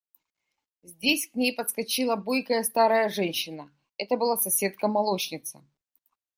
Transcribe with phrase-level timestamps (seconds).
[0.81, 5.63] Здесь к ней подскочила бойкая старая женщина– это была соседка, молочница.